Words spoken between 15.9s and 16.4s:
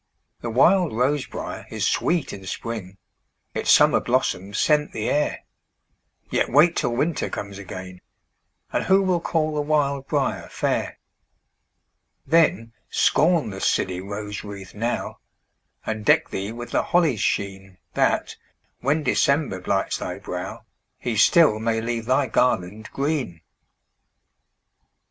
deck